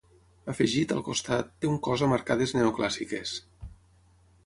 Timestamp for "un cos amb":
1.73-2.19